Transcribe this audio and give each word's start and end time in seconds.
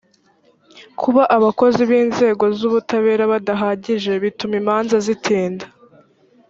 kuba 0.99 1.23
abakozi 1.37 1.81
b 1.89 1.91
inzego 2.01 2.43
z 2.57 2.59
ubutabera 2.67 3.23
badahagije 3.31 4.11
bituma 4.23 4.55
imanza 4.61 4.95
zitinda 5.05 5.65